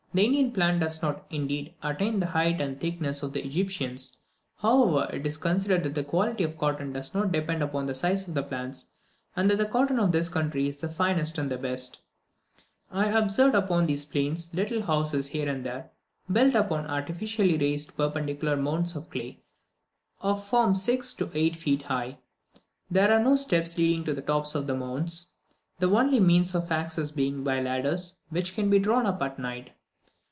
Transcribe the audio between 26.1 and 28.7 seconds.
means of access being by ladders, which can